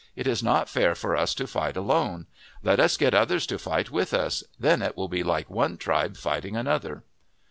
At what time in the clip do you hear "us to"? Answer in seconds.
1.15-1.45